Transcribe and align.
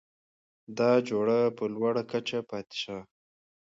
دا 0.77 0.91
جوړه 1.09 1.39
په 1.57 1.63
لوړه 1.73 2.03
کچه 2.11 2.39
پاتې 2.49 2.75
شوه؛ 2.83 3.01